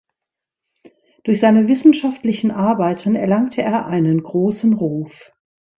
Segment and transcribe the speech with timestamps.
[1.25, 5.31] Durch seine wissenschaftlichen Arbeiten erlangte er einen großen Ruf.